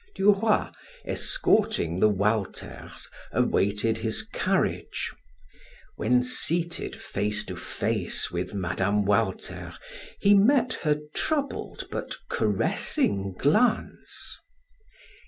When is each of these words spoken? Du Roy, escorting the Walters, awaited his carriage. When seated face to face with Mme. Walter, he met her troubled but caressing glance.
Du 0.15 0.31
Roy, 0.31 0.67
escorting 1.05 1.99
the 1.99 2.09
Walters, 2.09 3.07
awaited 3.31 3.99
his 3.99 4.23
carriage. 4.23 5.11
When 5.95 6.23
seated 6.23 6.95
face 6.99 7.45
to 7.45 7.55
face 7.55 8.31
with 8.31 8.51
Mme. 8.55 9.05
Walter, 9.05 9.75
he 10.19 10.33
met 10.33 10.73
her 10.81 10.99
troubled 11.13 11.87
but 11.91 12.15
caressing 12.29 13.33
glance. 13.35 14.39